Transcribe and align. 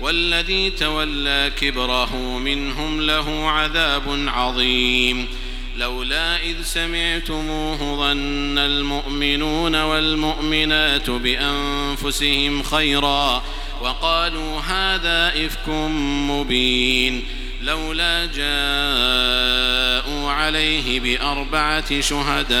والذي 0.00 0.70
تولى 0.70 1.52
كبره 1.60 2.16
منهم 2.38 3.00
له 3.00 3.50
عذاب 3.50 4.24
عظيم. 4.28 5.28
لولا 5.76 6.42
إذ 6.42 6.62
سمعتموه 6.62 7.76
ظن 7.76 8.58
المؤمنون 8.58 9.76
والمؤمنات 9.82 11.10
بأنفسهم 11.10 12.62
خيرا 12.62 13.42
وقالوا 13.80 14.60
هذا 14.60 15.46
إفك 15.46 15.68
مبين. 16.30 17.24
لولا 17.62 18.26
جاءوا 18.26 18.70
عليه 20.30 21.00
بأربعة 21.00 22.00
شهداء 22.00 22.60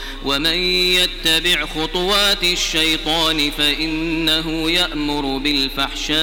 ومن 0.25 0.57
يتبع 0.93 1.65
خطوات 1.65 2.43
الشيطان 2.43 3.51
فإنه 3.51 4.71
يأمر 4.71 5.37
بالفحشاء 5.37 6.19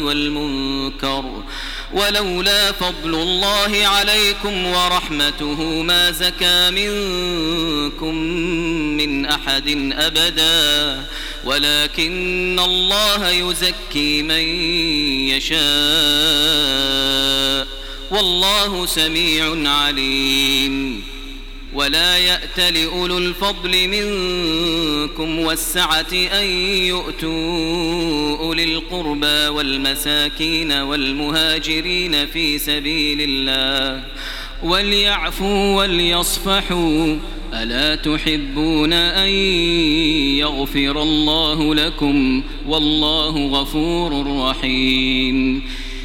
والمنكر 0.00 1.42
ولولا 1.92 2.72
فضل 2.72 3.14
الله 3.14 3.86
عليكم 3.86 4.66
ورحمته 4.66 5.82
ما 5.82 6.10
زكى 6.10 6.70
منكم 6.70 8.14
من 8.96 9.26
أحد 9.26 9.92
أبداً 9.92 11.02
ولكن 11.44 12.60
الله 12.64 13.30
يزكي 13.30 14.22
من 14.22 14.44
يشاء 15.28 15.62
والله 18.10 18.86
سميع 18.86 19.70
عليم 19.70 21.04
ولا 21.74 22.18
يأت 22.18 22.60
لأولو 22.60 23.18
الفضل 23.18 23.88
منكم 23.88 25.38
والسعة 25.38 26.12
أن 26.12 26.44
يؤتوا 26.86 28.38
أولي 28.38 28.64
القربى 28.64 29.48
والمساكين 29.48 30.72
والمهاجرين 30.72 32.26
في 32.26 32.58
سبيل 32.58 33.18
الله 33.20 34.04
وليعفوا 34.62 35.76
وليصفحوا 35.76 37.16
ألا 37.54 37.94
تحبون 37.94 38.92
أن 38.92 39.28
يغفر 40.38 41.02
الله 41.02 41.74
لكم 41.74 42.42
والله 42.66 43.46
غفور 43.46 44.26
رحيم 44.48 45.62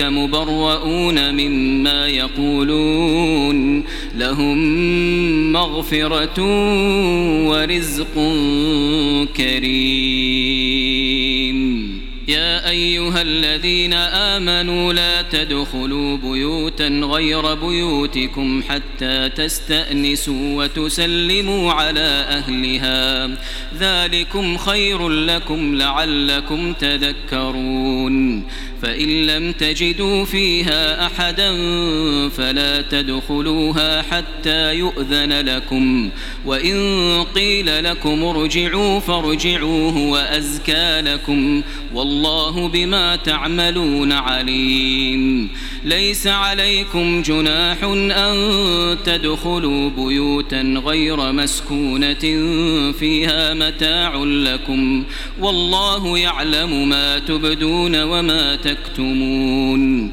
مبرؤون 0.00 1.34
مما 1.34 2.08
يقولون. 2.08 3.84
لهم 4.16 4.58
مغفرة 5.52 6.42
ورزق 7.48 8.14
كريم. 9.36 10.04
يا 12.28 12.70
أيها 12.70 13.22
الذين 13.22 13.92
آمنوا 13.92 14.92
لا 14.92 15.22
تدخلوا 15.22 16.16
بيوتا 16.16 16.88
غير 16.88 17.54
بيوتكم 17.54 18.62
حتى 18.68 19.28
تستأنسوا 19.28 20.64
وتسلموا 20.64 21.72
على 21.72 22.26
أهلها. 22.28 23.30
ذلكم 23.78 24.56
خير 24.56 25.08
لكم 25.08 25.74
لعلكم 25.74 26.72
تذكرون. 26.72 28.44
فإن 28.84 29.26
لم 29.26 29.52
تجدوا 29.52 30.24
فيها 30.24 31.06
أحدا 31.06 31.50
فلا 32.28 32.82
تدخلوها 32.82 34.02
حتى 34.02 34.74
يؤذن 34.74 35.32
لكم. 35.32 36.10
وإن 36.46 36.76
قيل 37.34 37.84
لكم 37.84 38.24
ارجعوا 38.24 39.00
فارجعوه 39.00 39.96
وأزكى 39.96 41.00
لكم. 41.00 41.62
والله 41.94 42.68
بما 42.68 43.16
تعملون 43.16 44.12
عليم. 44.12 45.50
ليس 45.84 46.26
عليكم 46.26 47.22
جناح 47.22 47.84
أن 47.84 48.36
تدخلوا 49.04 49.90
بيوتا 49.90 50.82
غير 50.86 51.32
مسكونة 51.32 52.42
فيها 52.92 53.54
متاع 53.54 54.16
لكم. 54.24 55.04
والله 55.40 56.18
يعلم 56.18 56.88
ما 56.88 57.18
تبدون 57.18 58.02
وما 58.02 58.56
تكتمون 58.56 58.73
تكتمون 58.74 60.12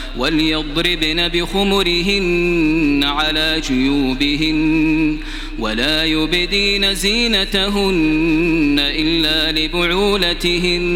وليضربن 0.17 1.27
بخمرهن 1.27 3.03
على 3.03 3.61
جيوبهن 3.67 5.17
ولا 5.59 6.05
يبدين 6.05 6.95
زينتهن 6.95 8.75
إلا 8.79 9.51
لبعولتهن 9.59 10.91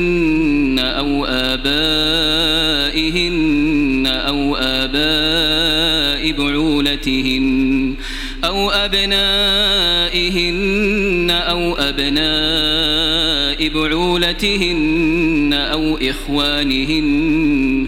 أو 0.80 1.26
آبائهن 1.26 2.56
أو 4.08 4.56
آباء 4.56 6.32
بعولتهن 6.32 7.96
أو 8.44 8.70
أبنائهن 8.72 10.16
أو 11.32 11.76
أبناء 11.76 13.70
بعولتهن 13.70 15.54
أو 15.54 15.98
إخوانهن 15.98 17.88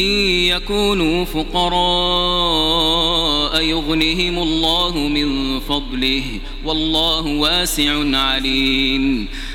إن 0.00 0.06
يكونوا 0.56 1.24
فقراء 1.24 1.80
يغنهم 3.62 4.38
الله 4.38 4.98
من 4.98 5.60
فضله 5.60 6.22
والله 6.64 7.26
واسع 7.26 8.18
عليم. 8.18 9.28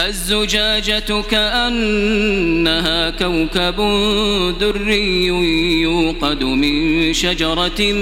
الزجاجة 0.00 1.22
كأنها 1.30 3.10
كوكب 3.10 3.76
دري 4.60 5.26
يوقد 5.82 6.44
من 6.44 7.12
شجرة 7.12 7.92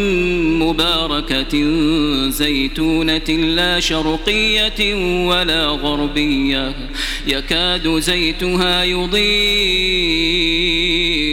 مباركة 0.60 1.64
زيتونة 2.28 3.28
لا 3.28 3.80
شرقية 3.80 4.94
ولا 5.26 5.66
غربية. 5.66 6.74
يكاد 7.26 7.88
زيتها 7.98 8.84
يضيء 8.84 9.30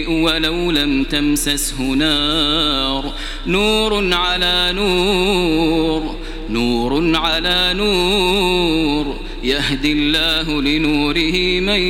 ولو 0.09 0.71
لم 0.71 1.03
تمسسه 1.03 1.81
نار. 1.81 3.13
نور 3.47 4.13
على 4.13 4.71
نور 4.75 6.15
نور 6.49 7.15
على 7.15 7.73
نور. 7.73 9.26
يهدي 9.43 9.91
الله 9.91 10.61
لنوره 10.61 11.59
من 11.59 11.81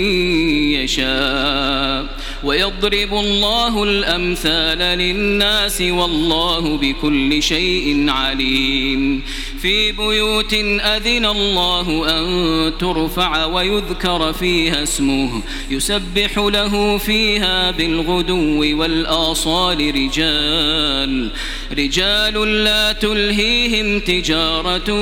يشاء 0.73 2.17
ويضرب 2.43 3.13
الله 3.13 3.83
الأمثال 3.83 4.77
للناس 4.77 5.81
والله 5.81 6.77
بكل 6.77 7.43
شيء 7.43 8.09
عليم 8.09 9.23
في 9.61 9.91
بيوت 9.91 10.53
أذن 10.53 11.25
الله 11.25 12.09
أن 12.09 12.77
ترفع 12.77 13.45
ويذكر 13.45 14.33
فيها 14.33 14.83
اسمه 14.83 15.41
يسبح 15.69 16.37
له 16.37 16.97
فيها 16.97 17.71
بالغدو 17.71 18.79
والآصال 18.79 19.95
رجال. 19.95 21.31
رجال 21.77 22.63
لا 22.63 22.91
تلهيهم 22.91 23.99
تجارة 23.99 24.93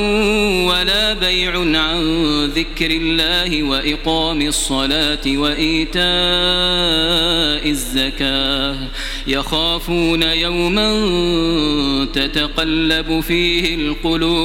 ولا 0.68 1.14
بيع 1.14 1.60
عن 1.60 2.00
ذكر 2.46 2.92
الله 2.92 3.64
وإقام 3.64 4.42
الصلاة 4.42 5.22
وإيتاء 5.28 6.06
الزكاة. 7.70 8.78
يخافون 9.28 10.24
يوما 10.24 10.96
تتقلب 12.14 13.20
فيه 13.20 13.76
القلوب 13.76 14.45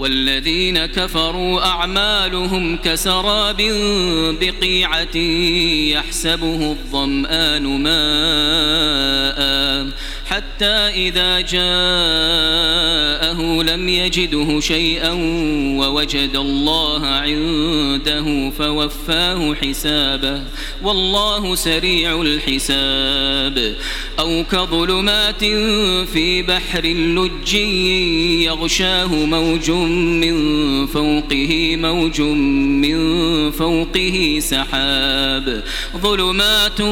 والذين 0.00 0.86
كفروا 0.86 1.66
أعمالهم 1.66 2.76
كسراب 2.76 3.62
بقيعة 4.40 5.16
يحسبه 5.96 6.70
الظمآن 6.70 7.62
ماءً 7.62 9.40
حتى 10.30 10.74
إذا 11.08 11.40
جاءه 11.40 11.62
لم 13.62 13.88
يجده 13.88 14.60
شيئا 14.60 15.12
ووجد 15.78 16.36
الله 16.36 17.06
عنده 17.06 18.50
فوفاه 18.50 19.54
حسابه. 19.54 20.42
والله 20.82 21.54
سريع 21.54 22.22
الحساب. 22.22 23.76
أو 24.18 24.44
كظلمات 24.52 25.44
في 26.12 26.42
بحر 26.42 26.86
لج 26.86 27.54
يغشاه 28.44 29.14
موج 29.14 29.70
من 29.70 30.36
فوقه 30.86 31.76
موج 31.76 32.20
من 32.20 33.50
فوقه 33.50 34.38
سحاب. 34.40 35.62
ظلمات 35.96 36.82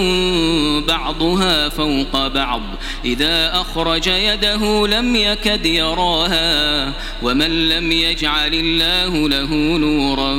بعضها 0.89 1.69
فوق 1.69 2.27
بعض. 2.27 2.63
إذا 3.05 3.28
أخرج 3.29 4.07
يده 4.07 4.87
لم 4.87 5.17
يكد 5.17 5.67
يراها 5.67 6.93
ومن 7.23 7.69
لم 7.69 7.93
يجعل 7.93 8.55
الله 8.55 9.29
له 9.29 9.55
نورا 9.79 10.37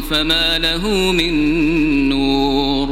فما 0.00 0.58
له 0.58 0.88
من 0.88 1.34
نور. 2.08 2.91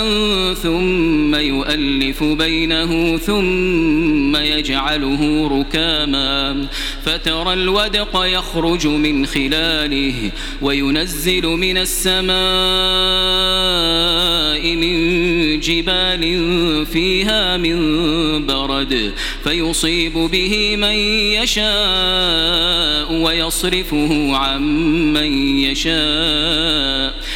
ثم 0.53 1.35
يؤلف 1.35 2.23
بينه 2.23 3.17
ثم 3.17 4.35
يجعله 4.35 5.47
ركاما. 5.59 6.67
فترى 7.05 7.53
الودق 7.53 8.25
يخرج 8.25 8.87
من 8.87 9.25
خلاله 9.25 10.31
وينزل 10.61 11.45
من 11.45 11.77
السماء 11.77 12.35
من 14.75 15.59
جبال 15.59 16.23
فيها 16.85 17.57
من 17.57 17.77
برد 18.45 19.13
فيصيب 19.43 20.13
به 20.13 20.75
من 20.75 20.95
يشاء 21.41 23.13
ويصرفه 23.13 24.35
عن 24.35 24.63
من 25.13 25.57
يشاء. 25.59 27.20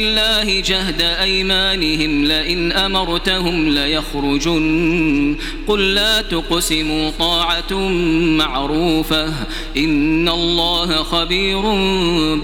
بالله 0.00 0.60
جهد 0.60 1.02
أيمانهم 1.02 2.24
لئن 2.24 2.72
أمرتهم 2.72 3.68
ليخرجن. 3.68 5.36
قل 5.68 5.94
لا 5.94 6.22
تقسموا 6.22 7.10
طاعة 7.10 7.72
معروفة 8.38 9.32
إن 9.76 10.28
الله 10.28 10.86
خبير 10.86 11.60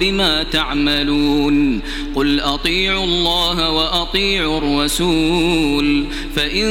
بما 0.01 0.43
تعملون. 0.43 1.81
قل 2.15 2.41
أطيعوا 2.41 3.05
الله 3.05 3.71
وأطيعوا 3.71 4.59
الرسول 4.59 6.05
فإن 6.37 6.67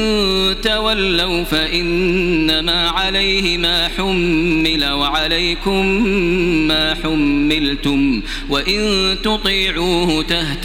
تولوا 0.64 1.44
فإنما 1.44 2.90
عليه 2.90 3.58
ما 3.58 3.88
حمل 3.98 4.86
وعليكم 4.86 5.86
ما 6.68 6.96
حملتم 7.04 8.22
وإن 8.50 9.16
تطيعوه 9.24 10.22
تهتدوا 10.24 10.65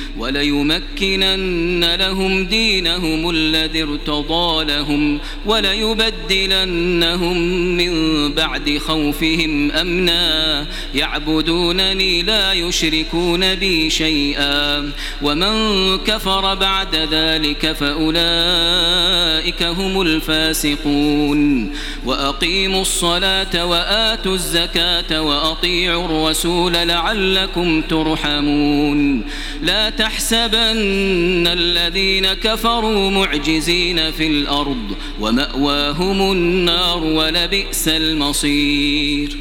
وليمكنن 0.17 1.95
لهم 1.95 2.45
دينهم 2.45 3.29
الذي 3.29 3.83
ارتضى 3.83 4.65
لهم 4.65 5.19
وليبدلنهم 5.45 7.37
من 7.77 7.93
بعد 8.33 8.77
خوفهم 8.77 9.71
أمنا. 9.71 10.65
يعبدونني 10.95 12.23
لا 12.23 12.53
يشركون 12.53 13.55
بي 13.55 13.89
شيئا. 13.89 14.91
ومن 15.21 15.97
كفر 15.97 16.55
بعد 16.55 16.95
ذلك 16.95 17.71
فأولئك 17.71 19.63
هم 19.63 20.01
الفاسقون. 20.01 21.71
وأقيموا 22.05 22.81
الصلاة 22.81 23.65
وآتوا 23.65 24.33
الزكاة 24.33 25.21
وأطيعوا 25.21 26.05
الرسول 26.05 26.73
لعلكم 26.73 27.81
ترحمون. 27.81 29.23
لا 29.61 29.89
تحسبن 30.01 31.47
الذين 31.47 32.33
كفروا 32.33 33.09
معجزين 33.09 34.11
في 34.11 34.27
الأرض 34.27 34.95
ومأواهم 35.19 36.31
النار 36.31 37.03
ولبئس 37.03 37.87
المصير. 37.87 39.37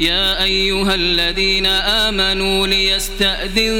يا 0.00 0.44
أيها 0.44 0.94
الذين 0.94 1.66
آمنوا 1.66 2.66
ليستأذنكم 2.66 3.78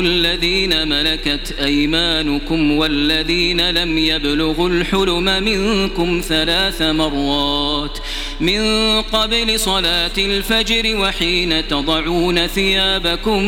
الذين 0.00 0.88
ملكت 0.88 1.54
أيمانكم 1.60 2.70
والذين 2.72 3.70
لم 3.70 3.98
يبلغوا 3.98 4.68
الحلم 4.68 5.24
منكم 5.42 6.22
ثلاث 6.28 6.82
مرات. 6.82 7.98
من 8.40 8.62
قبل 9.02 9.60
صلاة 9.60 10.10
الفجر 10.18 10.96
وحين 10.96 11.68
تضعون 11.68 12.46
ثيابكم 12.46 13.44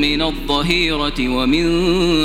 من 0.00 0.22
الظهيرة 0.22 1.28
ومن 1.28 1.64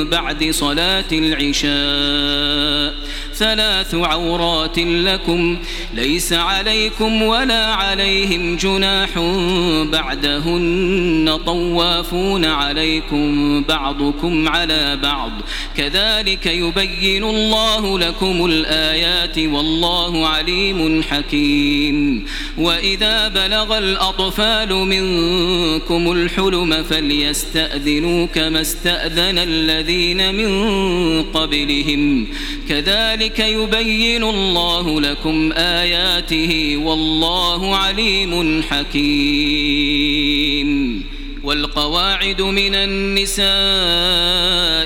بعد 0.09 0.49
صلاة 0.51 1.05
العشاء 1.11 2.93
ثلاث 3.39 3.95
عورات 3.95 4.79
لكم 4.79 5.57
ليس 5.93 6.33
عليكم 6.33 7.21
ولا 7.21 7.65
عليهم 7.65 8.55
جناح 8.55 9.09
بعدهن 9.91 11.39
طوافون 11.45 12.45
عليكم 12.45 13.61
بعضكم 13.63 14.49
على 14.49 14.99
بعض. 15.03 15.31
كذلك 15.77 16.45
يبين 16.45 17.23
الله 17.23 17.99
لكم 17.99 18.45
الآيات 18.45 19.37
والله 19.37 20.27
عليم 20.27 21.03
حكيم. 21.03 22.25
وإذا 22.57 23.27
بلغ 23.27 23.77
الأطفال 23.77 24.73
منكم 24.73 26.11
الحلم 26.11 26.83
فليستأذنوا 26.83 28.25
كما 28.25 28.61
استأذن 28.61 29.37
الذين 29.37 30.35
من 30.35 30.51
قبلهم. 31.23 32.27
كذلك 32.69 33.28
يبين 33.39 34.23
الله 34.23 35.01
لكم 35.01 35.51
آياته 35.53 36.77
والله 36.77 37.75
عليم 37.75 38.63
حكيم. 38.63 40.29
والقواعد 41.43 42.41
من 42.41 42.75
النساء 42.75 43.45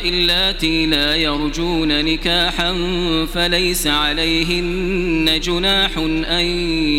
اللاتي 0.10 0.86
لا 0.86 1.15
يرجون 1.15 2.06
نكاحا 2.06 2.73
فليس 3.34 3.88
عليهن 3.88 5.39
جناح 5.43 5.97
أن 6.29 6.45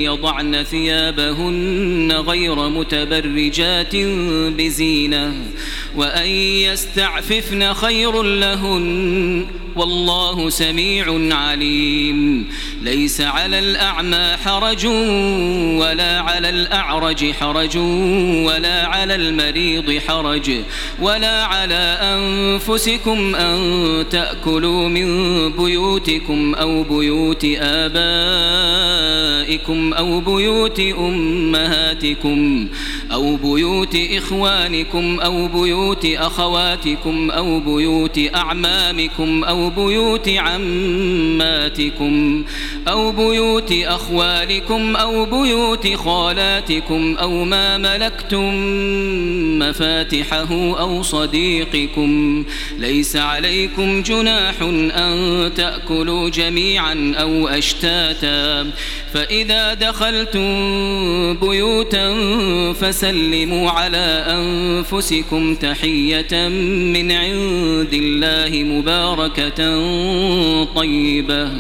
يضعن 0.03 0.63
ثيابهن 0.63 2.13
غير 2.13 2.69
متبرجات 2.69 3.97
بزينة 4.57 5.35
وأن 5.97 6.29
يستعففن 6.29 7.75
خير 7.75 8.23
لهن 8.23 9.47
والله 9.77 10.51
سميع 10.51 11.35
عليم. 11.37 12.47
ليس 12.83 13.21
على 13.21 13.59
الأعمى 13.59 14.37
حرج 14.45 14.87
ولا 15.81 16.21
على 16.21 16.49
الأعرج 16.49 17.33
حرج 17.33 17.77
ولا 18.47 18.87
على 18.87 19.15
المريض 19.15 19.99
حرج 20.09 20.51
ولا 21.01 21.45
على 21.45 21.99
أنفسكم 22.03 23.35
أن 23.35 24.05
تأكلوا 24.11 24.89
من 24.89 25.09
بيوتكم 25.53 26.55
أو 26.55 26.83
بيوت 26.83 27.47
آبائكم 27.59 27.95
أو 29.93 30.21
بيوت 30.21 30.81
أمهاتكم 30.81 32.69
أو 33.13 33.37
بيوت 33.37 33.97
إخوانكم 34.13 35.21
أو 35.21 35.49
بيوت 35.49 36.07
أخواتكم 36.07 37.31
أو 37.31 37.61
بيوت 37.61 38.21
أعمامكم 38.35 39.45
أو 39.45 39.64
بيوت 39.71 40.29
عماتكم 40.29 41.85
أو 42.89 43.13
بيوت 43.13 43.73
أخوالكم 43.73 44.97
أو 44.97 45.25
بيوت 45.25 45.95
خالاتكم 45.97 47.17
أو 47.21 47.45
ما 47.45 47.79
ملكتم 47.79 48.55
مفاتحه 49.59 50.81
أو 50.81 51.03
صديقكم 51.03 52.45
ليس 52.79 53.17
عليكم 53.17 54.03
جناح 54.03 54.63
أن 54.63 55.51
تأكلوا 55.57 56.29
جميعا 56.29 57.15
أو 57.19 57.49
أشتاتا 57.49 58.71
فإذا 59.15 59.75
دخلتم 59.75 60.45
بيوتا 61.35 62.15
فسلموا 62.73 63.71
على 63.71 64.25
أنفسكم 64.29 65.55
تحية 65.55 66.49
من 66.95 67.13
عند 67.13 67.93
الله 67.93 68.63
مباركة 68.63 69.54
طيبة. 70.77 71.51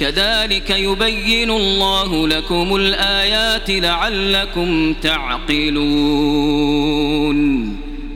كذلك 0.00 0.70
يبين 0.70 1.50
الله 1.50 2.28
لكم 2.28 2.76
الآيات 2.76 3.70
لعلكم 3.70 4.94
تعقلون. 4.94 5.80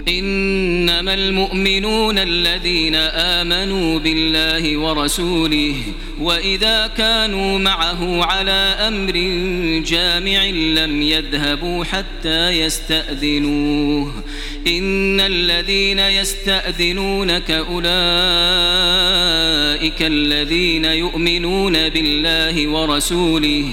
إنما 0.09 1.14
المؤمنون 1.14 2.19
الذين 2.19 2.95
آمنوا 2.95 3.99
بالله 3.99 4.77
ورسوله 4.77 5.75
وإذا 6.21 6.87
كانوا 6.87 7.59
معه 7.59 8.25
على 8.25 8.77
أمر 8.88 9.12
جامع 9.87 10.45
لم 10.83 11.03
يذهبوا 11.03 11.85
حتى 11.85 12.51
يستأذنوه. 12.51 14.12
إن 14.67 15.21
الذين 15.21 15.99
يستأذنونك 15.99 17.51
أولئك 17.51 17.85
الذين 20.03 20.85
يؤمنون 20.85 21.88
بالله 21.88 22.69
ورسوله 22.69 23.64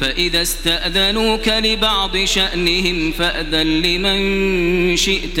فإذا 0.00 0.42
استأذنوك 0.42 1.48
لبعض 1.48 2.24
شأنهم 2.24 3.12
فأذن 3.12 3.82
لمن 3.82 4.96
شئت 4.96 5.40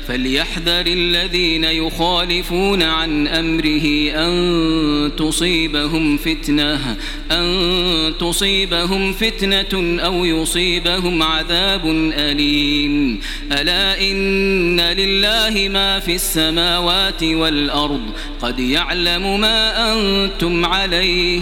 فليحذر 0.07 0.87
الذين 0.87 1.63
يخالفون 1.63 2.83
عن 2.83 3.27
أمره 3.27 4.11
أن 4.11 5.11
تصيبهم 5.17 6.17
فتنة 6.17 6.97
أن 7.31 8.13
تصيبهم 8.19 9.13
فتنة 9.13 10.01
أو 10.05 10.25
يصيبهم 10.25 11.23
عذاب 11.23 11.85
أليم. 12.13 13.19
ألا 13.51 14.01
إن 14.01 14.79
لله 14.79 15.69
ما 15.69 15.99
في 15.99 16.15
السماوات 16.15 17.23
والأرض 17.23 18.01
قد 18.41 18.59
يعلم 18.59 19.41
ما 19.41 19.93
أنتم 19.93 20.65
عليه. 20.65 21.41